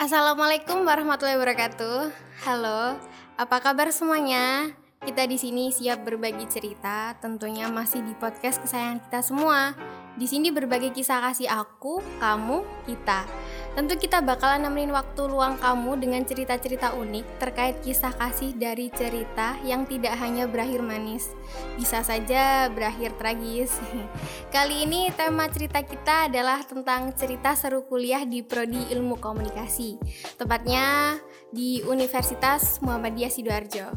[0.00, 2.08] Assalamualaikum warahmatullahi wabarakatuh.
[2.48, 2.96] Halo,
[3.36, 4.72] apa kabar semuanya?
[5.04, 9.76] Kita di sini siap berbagi cerita, tentunya masih di podcast kesayangan kita semua.
[10.16, 13.28] Di sini berbagi kisah kasih aku, kamu, kita.
[13.70, 19.54] Tentu kita bakalan nemenin waktu luang kamu dengan cerita-cerita unik terkait kisah kasih dari cerita
[19.62, 21.30] yang tidak hanya berakhir manis,
[21.78, 23.70] bisa saja berakhir tragis.
[24.54, 30.02] Kali ini tema cerita kita adalah tentang cerita seru kuliah di Prodi Ilmu Komunikasi,
[30.34, 31.14] tepatnya
[31.50, 33.90] di Universitas Muhammadiyah Sidoarjo.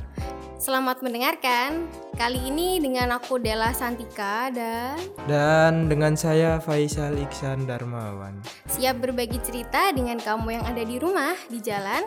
[0.57, 1.85] Selamat mendengarkan.
[2.17, 4.95] Kali ini dengan aku Della Santika dan
[5.26, 8.38] Dan dengan saya Faisal Iksan Darmawan
[8.70, 12.05] siap berbagi cerita dengan kamu yang ada di rumah, di jalan.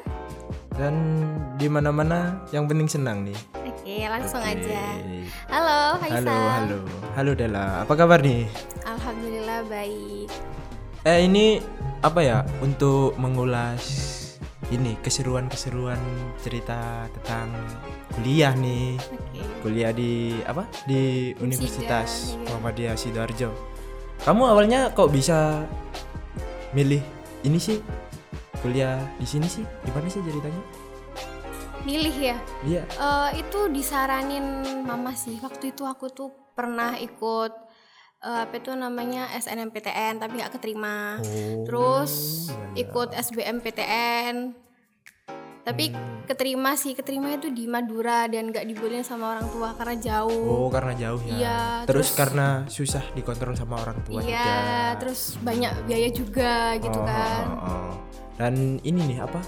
[0.76, 0.94] Dan
[1.56, 4.60] di mana-mana yang penting senang nih Oke, langsung Oke.
[4.60, 4.84] aja.
[5.48, 6.26] Halo, Faisal.
[6.26, 6.78] Halo, halo
[7.16, 8.44] Halo Della, apa kabar nih?
[8.84, 10.28] Alhamdulillah baik.
[11.06, 11.62] Eh ini
[12.02, 14.15] apa ya untuk mengulas
[14.66, 15.98] ini keseruan-keseruan
[16.42, 17.48] cerita tentang
[18.18, 19.40] kuliah nih Oke.
[19.62, 20.66] Kuliah di apa?
[20.86, 22.42] Di Universitas iya.
[22.50, 23.50] Muhammadiyah Sidoarjo
[24.22, 25.62] Kamu awalnya kok bisa
[26.74, 27.02] milih
[27.46, 27.78] ini sih
[28.58, 30.62] kuliah di sini sih gimana sih ceritanya
[31.86, 32.36] Milih ya.
[32.66, 34.42] iya Eh, itu disaranin
[34.82, 35.38] mama sih.
[35.38, 37.54] Waktu itu aku tuh pernah ikut
[38.26, 41.16] eh, apa itu namanya SNMPTN tapi nggak keterima.
[41.16, 42.12] Oh, Terus
[42.74, 42.82] iya.
[42.82, 44.66] ikut SBMPTN.
[45.62, 45.90] Tapi
[46.26, 50.46] keterima sih, keterima itu di Madura dan nggak dibolehin sama orang tua karena jauh.
[50.62, 54.62] oh karena jauh ya Iya, terus, terus- karena susah dikontrol sama orang tua Iya, juga
[55.02, 57.42] terus banyak biaya juga gitu Oh, kan.
[57.46, 57.90] oh, oh.
[58.38, 59.42] dan ini nih apa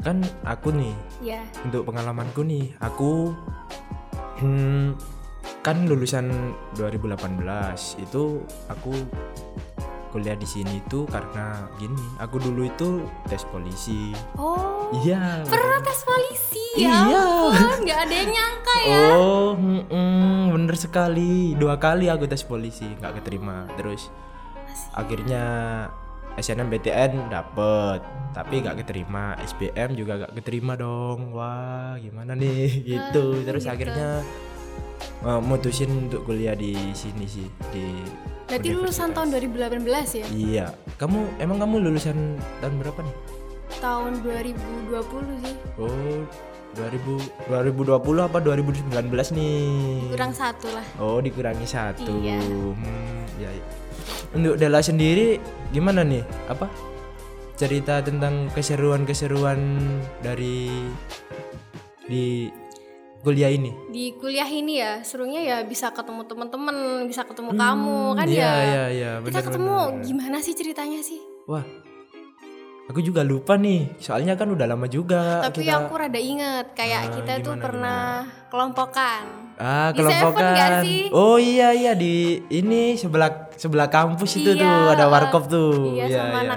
[0.00, 0.92] kan aku nih
[1.24, 1.40] Iya.
[1.64, 3.32] untuk pengalamanku nih aku
[4.36, 5.00] hmm,
[5.66, 6.30] kan lulusan
[6.78, 7.42] 2018
[7.98, 8.38] itu
[8.70, 8.94] aku
[10.14, 16.06] kuliah di sini tuh karena gini aku dulu itu tes polisi Oh, iya pernah tes
[16.06, 16.92] polisi Iya.
[17.08, 19.00] ya ampun, nggak ada yang nyangka ya.
[19.16, 21.56] Oh, mm-mm, bener sekali.
[21.56, 23.64] Dua kali aku tes polisi nggak keterima.
[23.80, 24.12] Terus
[24.92, 25.44] akhirnya
[26.36, 28.04] SNMPTN dapet,
[28.36, 29.40] tapi nggak keterima.
[29.40, 31.32] SBM juga nggak keterima dong.
[31.32, 32.68] Wah, gimana nih?
[32.84, 33.40] Gitu.
[33.48, 33.72] Terus gitu.
[33.72, 34.20] akhirnya
[35.24, 37.84] eh, mutusin untuk kuliah di sini sih di.
[38.46, 40.26] Berarti lulusan tahun 2018 ya?
[40.30, 40.66] Iya.
[41.02, 43.16] Kamu emang kamu lulusan tahun berapa nih?
[43.82, 45.56] Tahun 2020 sih.
[45.82, 46.22] Oh,
[46.78, 49.66] 2000 2020 apa 2019 nih?
[50.14, 50.86] Kurang satu lah.
[51.02, 52.12] Oh dikurangi satu.
[52.22, 52.38] Iya.
[52.38, 53.64] Hmm, ya, ya.
[54.36, 55.42] Untuk Della sendiri
[55.74, 56.22] gimana nih?
[56.46, 56.70] Apa
[57.56, 59.58] cerita tentang keseruan-keseruan
[60.20, 60.68] dari
[62.06, 62.52] di
[63.26, 63.74] kuliah ini?
[63.90, 68.54] Di kuliah ini ya, serunya ya bisa ketemu teman-teman, bisa ketemu kamu kan iya, ya.
[68.54, 69.74] Iya iya Kita benar, ketemu
[70.06, 71.18] gimana sih ceritanya sih?
[71.44, 71.66] Wah.
[72.86, 75.74] Aku juga lupa nih, soalnya kan udah lama juga Tapi kita.
[75.82, 78.00] aku rada inget kayak Ah, kita tuh gimana, pernah
[78.46, 79.22] kelompokan.
[79.58, 80.54] Ah, Di kelompokan.
[80.54, 81.00] nggak sih?
[81.10, 85.98] Oh iya iya di ini sebelah sebelah kampus itu Iya, tuh ada warkop tuh.
[85.98, 86.50] Iya, sama iya.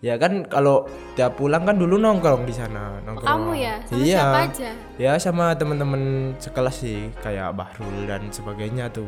[0.00, 3.28] Ya kan kalau tiap pulang kan dulu nongkrong di sana, nongkrong.
[3.28, 4.16] Kamu ya, sama iya.
[4.16, 4.70] siapa aja?
[4.96, 9.04] Ya sama teman-teman sekelas sih, kayak Bahrul dan sebagainya tuh.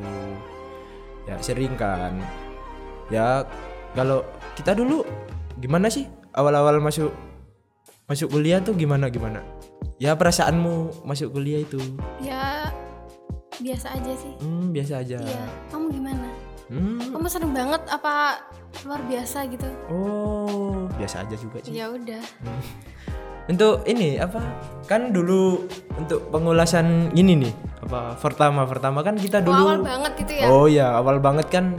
[1.24, 2.12] Ya sering kan.
[3.08, 3.48] Ya
[3.96, 4.20] kalau
[4.52, 5.00] kita dulu
[5.56, 6.04] gimana sih
[6.36, 7.08] awal-awal masuk
[8.04, 9.40] masuk kuliah tuh gimana gimana?
[9.96, 11.80] Ya perasaanmu masuk kuliah itu?
[12.20, 12.68] Ya
[13.64, 14.34] biasa aja sih.
[14.44, 15.16] Hmm, biasa aja.
[15.24, 16.28] Iya, kamu gimana?
[16.68, 17.00] Hmm.
[17.16, 18.44] Kamu seneng banget apa
[18.82, 19.68] luar biasa gitu?
[19.88, 21.72] Oh, biasa aja juga sih.
[21.72, 22.22] Ya udah.
[23.44, 24.38] Untuk ini apa?
[24.84, 30.12] Kan dulu untuk pengulasan ini nih, apa pertama pertama kan kita Oh, dulu awal banget
[30.16, 30.46] gitu ya.
[30.48, 31.74] Oh ya, awal banget kan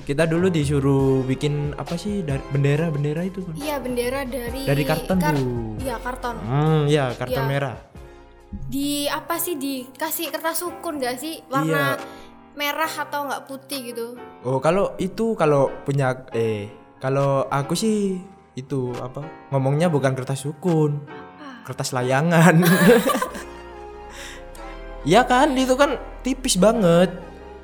[0.00, 3.54] kita dulu disuruh bikin apa sih dari bendera bendera itu kan?
[3.54, 5.76] Iya bendera dari Dari karton kar- tuh.
[5.78, 6.36] Iya karton.
[6.40, 7.48] Hmm, ya karton Iya.
[7.48, 7.76] merah.
[8.50, 12.02] Di apa sih dikasih kertas sukun gak sih warna Iya.
[12.54, 14.06] Merah atau nggak putih gitu?
[14.42, 18.18] Oh, kalau itu kalau punya eh kalau aku sih
[18.54, 19.22] itu apa?
[19.50, 21.02] Ngomongnya bukan kertas sukun.
[21.64, 22.60] Kertas layangan.
[25.00, 27.08] Iya kan, itu kan tipis banget.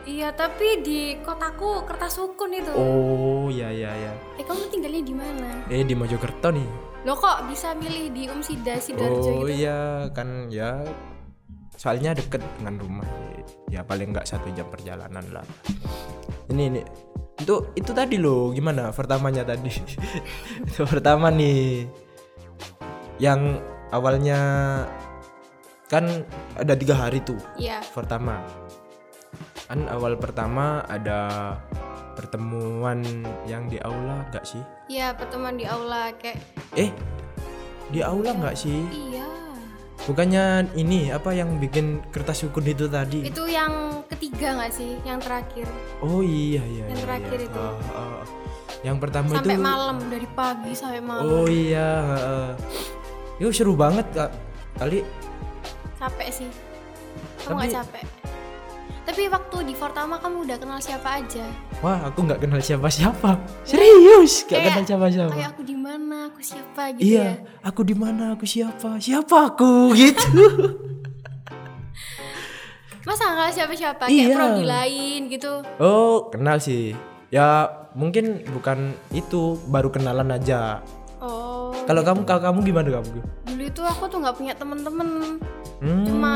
[0.08, 2.72] Iya tapi di kotaku kertas sukun itu.
[2.72, 4.12] Oh, ya ya ya.
[4.40, 5.50] Eh kamu tinggalnya di mana?
[5.68, 6.64] Eh di Mojokerto nih.
[7.04, 9.52] Lo kok bisa milih di Umsida Sidoarjo Oh gitu?
[9.52, 10.80] iya kan ya
[11.76, 13.08] soalnya deket dengan rumah.
[13.68, 15.46] Ya paling nggak satu jam perjalanan lah.
[16.50, 16.82] Ini ini.
[17.36, 18.50] Itu itu tadi loh.
[18.50, 19.68] Gimana pertamanya tadi?
[20.68, 21.84] Itu pertama nih.
[23.20, 23.60] Yang
[23.92, 24.38] awalnya
[25.86, 26.04] kan
[26.58, 27.84] ada tiga hari tuh Iya.
[27.92, 28.40] pertama.
[29.68, 31.54] Kan awal pertama ada
[32.16, 33.04] pertemuan
[33.44, 34.62] yang di aula gak sih?
[34.88, 36.40] Iya pertemuan di aula kayak
[36.74, 36.90] eh
[37.92, 38.80] di aula nggak sih?
[39.12, 39.26] Iya
[40.06, 45.18] bukannya ini apa yang bikin kertas ukun itu tadi itu yang ketiga nggak sih yang
[45.18, 45.66] terakhir
[45.98, 47.48] oh iya iya Yang iya, terakhir iya.
[47.50, 47.58] itu.
[47.58, 48.22] Ah, ah.
[48.86, 52.50] yang pertama sampai itu malam dari pagi sampai malam oh iya ah.
[53.36, 54.30] Itu seru banget kak
[54.78, 55.02] kali
[55.98, 56.48] capek sih
[57.42, 58.04] kamu nggak capek
[59.06, 61.46] tapi waktu di pertama kamu udah kenal siapa aja?
[61.78, 64.42] Wah aku nggak kenal siapa siapa serius?
[64.44, 67.32] Nggak kenal siapa siapa kayak aku di mana aku siapa gitu iya ya?
[67.62, 68.98] aku di mana aku siapa?
[68.98, 69.72] Siapa aku?
[69.96, 70.42] Gitu.
[73.06, 74.34] Masa nggak kenal siapa siapa kayak Iya.
[74.34, 75.52] prodi lain gitu?
[75.78, 76.90] Oh kenal sih.
[77.30, 80.82] Ya mungkin bukan itu baru kenalan aja.
[81.22, 83.22] Oh kalau kamu kalau kamu gimana kamu
[83.66, 85.10] dulu itu aku tuh nggak punya temen-temen.
[85.76, 86.08] Hmm.
[86.08, 86.32] cuma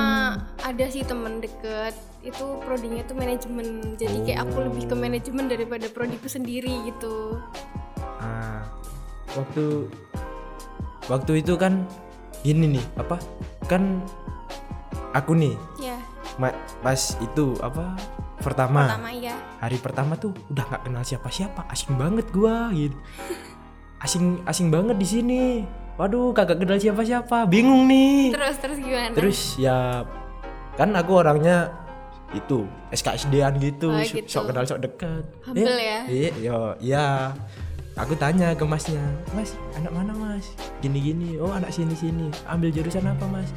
[0.60, 3.96] ada sih temen deket itu prodinya tuh manajemen.
[3.96, 7.40] Jadi kayak aku lebih ke manajemen daripada prodiku sendiri gitu.
[8.20, 8.68] Ah,
[9.32, 9.88] waktu
[11.08, 11.88] waktu itu kan
[12.44, 13.16] gini nih apa?
[13.64, 14.04] Kan
[15.16, 15.96] aku nih ya
[16.36, 17.96] ma- pas itu apa?
[18.40, 22.96] Pertama, pertama ya hari pertama tuh udah nggak kenal siapa-siapa asing banget gua gitu.
[24.04, 25.40] Asing asing banget di sini
[26.00, 27.44] waduh kagak kenal siapa-siapa.
[27.44, 28.32] Bingung nih.
[28.32, 29.12] Terus terus gimana?
[29.12, 30.08] Terus ya
[30.80, 31.68] kan aku orangnya
[32.32, 34.24] itu SKSD-an gitu, Oh, gitu.
[34.24, 36.06] sok kenal sok dekat Humble ya?
[36.06, 37.34] iya yo ya
[37.98, 39.02] aku tanya ke masnya
[39.34, 40.54] mas anak mana mas?
[40.78, 43.50] Gini gini oh anak sini sini ambil jurusan apa mas?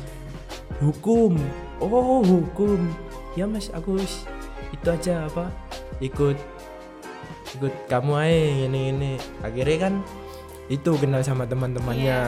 [0.81, 1.37] Hukum.
[1.79, 2.81] Oh hukum.
[3.37, 4.01] Ya mas aku
[4.73, 5.47] itu aja apa
[6.01, 6.35] ikut
[7.55, 8.33] ikut kamu aja
[8.67, 9.11] ini ini
[9.45, 9.93] akhirnya kan
[10.65, 12.19] itu kenal sama teman-temannya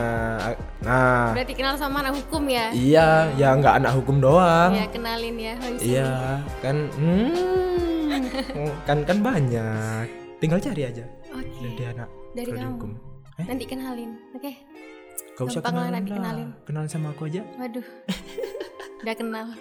[0.81, 4.71] nah berarti kenal sama anak hukum ya Iya, ya nggak anak hukum doang.
[4.71, 5.55] ya kenalin ya.
[5.77, 6.09] Iya,
[6.59, 7.31] kan, hmm,
[8.87, 10.05] kan kan banyak.
[10.37, 12.91] Tinggal cari aja oke dari anak dari kamu hukum.
[13.35, 14.51] Eh, nanti kenalin oke
[15.35, 16.47] gak usah kenalan nanti kenalin.
[16.63, 17.39] Kenalan sama aku aja.
[17.55, 17.83] waduh
[19.01, 19.47] udah kenal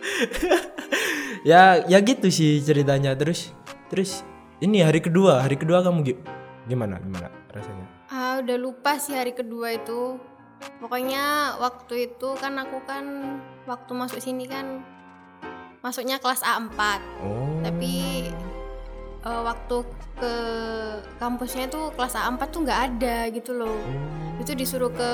[1.44, 3.12] Ya, ya gitu sih ceritanya.
[3.14, 3.52] Terus,
[3.86, 4.24] terus
[4.58, 6.20] ini hari kedua, hari kedua kamu gi-
[6.64, 7.84] gimana, gimana rasanya?
[8.14, 10.22] Ah udah lupa sih hari kedua itu.
[10.78, 13.04] Pokoknya waktu itu kan aku kan
[13.66, 14.86] waktu masuk sini kan
[15.84, 16.78] masuknya kelas A4
[17.20, 18.24] Oh, tapi
[19.20, 19.76] eh, waktu
[20.14, 20.34] ke
[21.18, 23.74] kampusnya itu kelas A4 tuh nggak ada gitu loh.
[23.82, 25.10] Oh, itu disuruh ke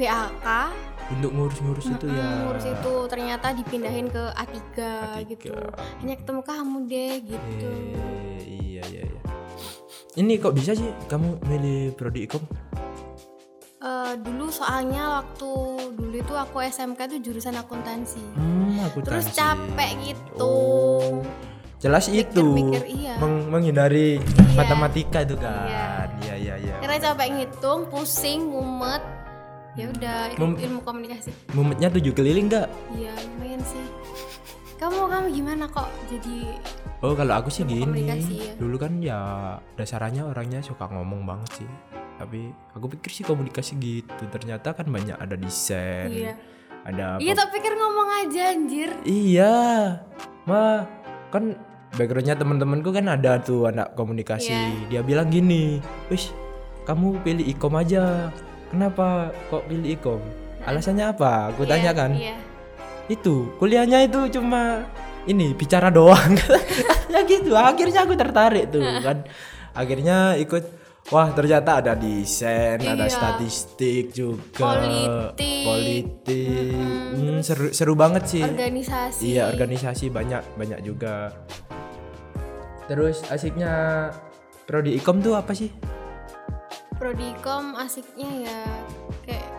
[0.00, 0.48] BAK
[1.10, 2.46] untuk ngurus-ngurus itu ya.
[2.46, 2.94] Ngurus itu.
[3.10, 5.26] Ternyata dipindahin ke A3, A3.
[5.26, 5.50] gitu.
[6.00, 7.70] Hanya ketemu kamu deh gitu.
[7.98, 9.20] Eh, iya, iya, iya.
[10.12, 12.42] Ini kok bisa sih kamu milih prodi ikom?
[13.80, 15.50] Eh, dulu soalnya waktu
[15.94, 21.24] dulu itu aku SMK itu jurusan akuntansi Hmm, terus capek gitu Oh,
[21.78, 23.14] jelas itu Mikir-mikir, iya.
[23.16, 24.52] meng- menghindari Iya.
[24.52, 25.64] matematika itu kan.
[25.64, 25.88] Iya.
[26.20, 26.74] Iya, iya, iya.
[26.78, 29.00] karena capek ngitung pusing mumet
[29.72, 32.68] ya udah ikut Mem- ilmu komunikasi Mumetnya tujuh keliling nggak?
[32.92, 33.80] iya lumayan sih
[34.76, 36.52] kamu kamu gimana kok jadi
[37.00, 38.04] Oh, kalau aku sih gini.
[38.04, 38.16] ya.
[38.60, 39.18] Dulu kan ya
[39.72, 41.68] dasarnya orangnya suka ngomong banget sih.
[42.20, 44.24] Tapi aku pikir sih komunikasi gitu.
[44.28, 46.32] Ternyata kan banyak ada desain, iya
[46.80, 49.56] ada iya tak pikir ngomong aja anjir Iya,
[50.44, 50.84] mah
[51.28, 51.56] kan
[51.92, 54.52] backgroundnya teman-temanku kan ada tuh anak komunikasi.
[54.52, 54.88] Iya.
[54.88, 56.28] Dia bilang gini, wis
[56.84, 58.28] kamu pilih ikom aja.
[58.68, 60.20] Kenapa kok pilih ikom?
[60.62, 61.48] Alasannya apa?
[61.50, 62.12] Aku Iya, tanya kan.
[62.12, 62.36] iya
[63.08, 64.84] Itu kuliahnya itu cuma
[65.30, 66.34] ini bicara doang.
[67.12, 67.54] ya gitu.
[67.54, 69.22] Akhirnya aku tertarik tuh kan.
[69.72, 70.82] Akhirnya ikut.
[71.10, 73.10] Wah ternyata ada desain, ada Iya.
[73.10, 75.64] statistik juga, Politik.
[75.66, 76.70] politik.
[76.76, 78.44] Hmm, terus seru seru banget sih.
[78.44, 81.34] organisasi Iya organisasi banyak banyak juga.
[82.86, 84.06] Terus asiknya
[84.68, 85.72] prodi ikom tuh apa sih?
[87.00, 88.60] prodikom asiknya ya
[89.24, 89.49] kayak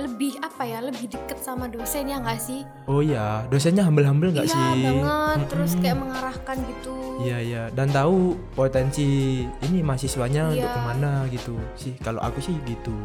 [0.00, 4.44] lebih apa ya lebih deket sama dosen ya nggak sih Oh iya dosennya humble-humble nggak
[4.44, 4.80] iya sih?
[4.80, 5.82] banget terus Mm-mm.
[5.82, 8.16] kayak mengarahkan gitu Iya iya dan tahu
[8.50, 9.04] potensi
[9.44, 10.72] ini mahasiswanya untuk Iya.
[10.72, 11.92] ke mana gitu sih.
[11.96, 12.96] Kalau aku sih gitu.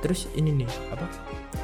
[0.00, 1.04] Terus ini nih apa?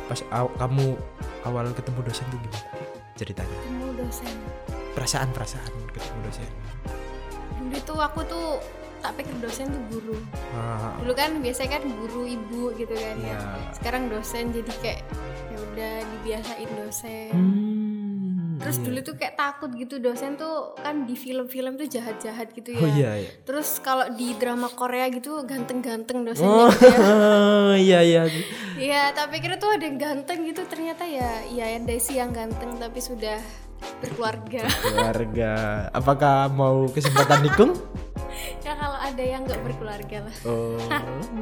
[0.05, 1.01] Pas aw- kamu
[1.43, 2.69] awal ketemu dosen tuh gimana
[3.15, 3.57] ceritanya?
[3.59, 4.33] ketemu dosen
[4.91, 6.51] Perasaan perasaan ketemu dosen.
[7.59, 8.47] dulu itu aku tuh
[9.01, 10.17] tak pikir dosen tuh guru
[10.51, 13.39] Ah, dulu kan biasanya kan guru ibu gitu kan ya Iya.
[13.73, 15.01] sekarang dosen jadi kayak
[15.47, 18.85] ya udah dibiasain dosen Hmm, terus iya.
[18.85, 22.91] dulu tuh kayak takut gitu dosen tuh kan di film-film tuh jahat-jahat gitu ya Oh
[22.91, 23.31] iya iya.
[23.41, 26.99] terus kalau di drama Korea gitu ganteng-ganteng dosennya Oh gitu ya
[27.87, 28.23] iya iya.
[28.73, 32.77] Iya, tapi kira tuh ada yang ganteng gitu ternyata ya ya ada sih yang ganteng
[32.77, 33.37] tapi sudah
[33.99, 34.65] berkeluarga.
[34.83, 35.53] keluarga
[35.91, 37.89] apakah mau kesempatan nikung ya
[39.11, 40.37] ada yang nggak berkeluarga lah.
[40.47, 40.79] oh.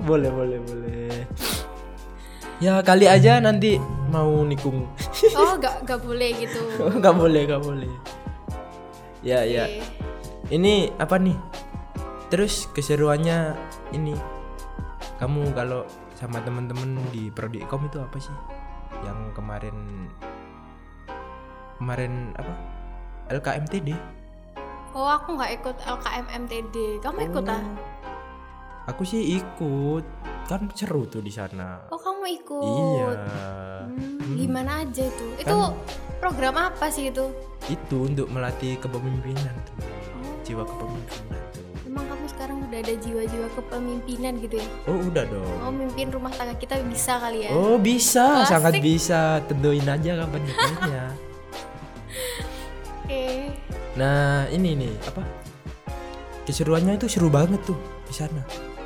[0.09, 1.13] Boleh boleh boleh.
[2.59, 3.79] Ya kali aja nanti
[4.11, 4.89] mau nikung.
[5.39, 6.61] Oh, nggak nggak boleh gitu.
[6.99, 7.93] nggak boleh nggak boleh.
[9.23, 9.69] Ya ya.
[9.69, 9.85] Oke.
[10.51, 11.37] ini apa nih?
[12.33, 13.55] Terus keseruannya
[13.95, 14.17] ini.
[15.23, 15.87] Kamu kalau
[16.19, 18.35] sama temen-temen di prodikom itu apa sih?
[19.07, 19.77] Yang kemarin
[21.79, 22.53] kemarin apa?
[23.29, 24.18] LKMTD
[24.99, 26.77] Oh, aku nggak ikut LKM MTD.
[26.99, 27.63] Kamu ikut ah?
[28.89, 30.01] aku sih ikut
[30.45, 32.65] kan seru tuh di sana Oh, kamu ikut.
[32.65, 33.09] iya
[33.85, 35.27] Hmm, gimana aja itu?
[35.37, 35.77] Itu
[36.19, 37.29] program apa sih itu?
[37.69, 39.77] itu untuk melatih kepemimpinan tuh
[40.17, 44.67] Oh, jiwa kepemimpinan tuh emang kamu sekarang udah ada jiwa-jiwa kepemimpinan gitu ya?
[44.85, 47.51] oh udah dong Oh, mimpin rumah tangga kita bisa kali ya?
[47.53, 48.51] Oh bisa, Asik.
[48.51, 49.21] sangat bisa.
[49.45, 51.05] Tentuin aja kapan nikahnya.
[53.99, 55.27] Nah ini nih apa?
[56.47, 57.77] Keseruannya itu seru banget tuh
[58.07, 58.41] di sana.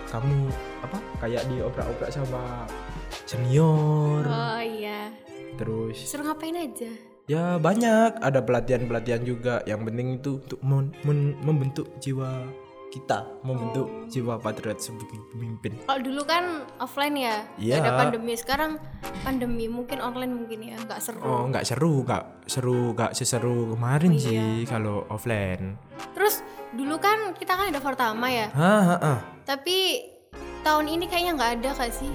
[0.09, 0.49] Kamu
[0.81, 0.99] apa?
[1.21, 2.65] Kayak dioprak-oprak sama
[3.29, 4.25] senior.
[4.25, 5.13] Oh iya.
[5.61, 6.89] Terus Suruh ngapain aja?
[7.29, 8.19] ya banyak.
[8.25, 9.61] Ada pelatihan-pelatihan juga.
[9.69, 12.49] Yang penting itu untuk men- men- membentuk jiwa
[12.93, 15.81] kita, membentuk jiwa patriot sebagai pemimpin.
[15.89, 17.81] Kalau dulu kan offline ya, Iya.
[17.81, 18.37] ada pandemi.
[18.37, 18.77] Sekarang
[19.25, 21.25] pandemi mungkin online mungkin ya, nggak seru.
[21.25, 24.21] Oh nggak seru, nggak seru, nggak seseru kemarin Iya.
[24.21, 25.81] sih kalau offline.
[26.13, 26.45] Terus
[26.77, 29.19] dulu kan kita kan ada pertama ya, Hah, hah, hah.
[29.49, 30.05] tapi
[30.61, 32.13] tahun ini kayaknya nggak ada kak sih?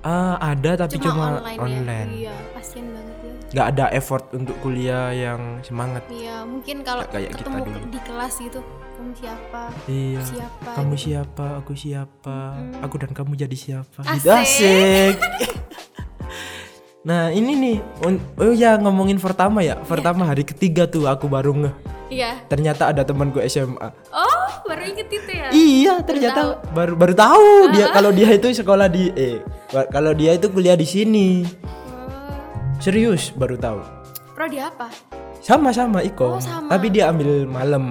[0.00, 2.08] Ah, ada tapi cuma, online, online.
[2.08, 2.32] ya.
[2.32, 3.32] Iya, kasian banget ya.
[3.50, 6.02] Nggak ada effort untuk kuliah yang semangat.
[6.08, 7.78] Iya, mungkin kalau kayak kita ketemu dulu.
[7.92, 8.60] di kelas gitu,
[8.96, 9.62] kamu siapa?
[9.84, 10.20] Iya.
[10.24, 10.70] Siapa?
[10.72, 11.46] Kamu siapa?
[11.60, 12.36] Aku siapa?
[12.80, 14.00] Aku dan kamu jadi siapa?
[14.00, 14.24] Asik.
[14.24, 15.14] Gitu, asik.
[17.08, 17.76] nah, ini nih.
[18.40, 19.76] Oh ya, ngomongin pertama ya.
[19.84, 21.74] Pertama hari ketiga tuh aku baru ngeh.
[22.10, 22.42] Iya.
[22.50, 23.88] Ternyata ada temanku SMA.
[24.10, 24.19] Oh,
[24.70, 25.48] baru inget itu ya?
[25.50, 29.42] Iya, ternyata baru baru tahu dia kalau dia itu sekolah di eh
[29.90, 31.42] kalau dia itu kuliah di sini.
[31.66, 32.30] Oh,
[32.78, 33.80] Serius baru tahu.
[34.32, 34.88] prodi apa?
[35.40, 36.36] Sama-sama Iko.
[36.36, 36.70] Oh, sama.
[36.70, 37.84] Tapi dia ambil malam.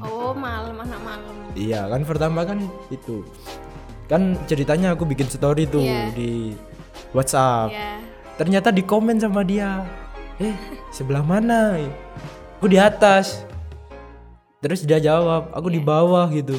[0.00, 1.34] Oh, malam anak malam.
[1.52, 2.58] Iya kan pertama kan
[2.88, 3.26] itu
[4.06, 6.14] kan ceritanya aku bikin story tuh Iya.
[6.14, 6.54] di
[7.10, 7.74] WhatsApp.
[7.74, 7.90] Iya.
[8.36, 9.84] Ternyata di komen sama dia.
[10.38, 10.56] Eh
[10.88, 11.76] sebelah mana?
[12.56, 13.44] Aku di atas.
[14.60, 16.52] Terus dia jawab, aku di bawah gitu.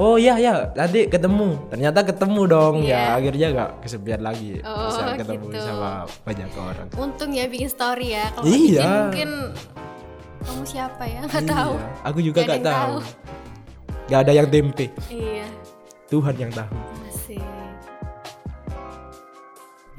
[0.00, 1.60] Oh iya ya, nanti ketemu.
[1.68, 2.88] Ternyata ketemu dong ya.
[2.88, 3.00] Iya.
[3.20, 4.64] Akhirnya gak kesepian lagi.
[4.64, 5.60] Oh, Bisa ketemu gitu.
[5.60, 5.90] sama
[6.24, 6.86] banyak orang.
[6.96, 8.32] Untung ya bikin story ya.
[8.32, 8.80] Kalau Iya.
[8.80, 9.30] bikin mungkin
[10.40, 11.20] kamu siapa ya?
[11.28, 11.72] Nggak tahu.
[11.76, 12.72] Iya, Aku juga gak yang tahu.
[12.72, 12.96] tahu.
[14.08, 14.86] Gak ada yang tempe.
[15.12, 15.46] Iya.
[16.08, 16.76] Tuhan yang tahu.
[17.04, 17.42] Masih.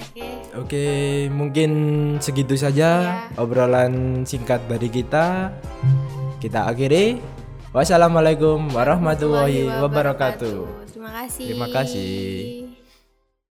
[0.01, 0.28] Oke.
[0.58, 0.86] Oke,
[1.30, 1.70] mungkin
[2.18, 2.90] segitu saja
[3.30, 3.38] Iya.
[3.38, 5.54] obrolan singkat dari kita.
[6.41, 7.21] Kita akhiri.
[7.69, 10.89] Wassalamualaikum warahmatullahi wabarakatuh.
[10.89, 11.45] Terima kasih.
[11.48, 12.61] Terima kasih.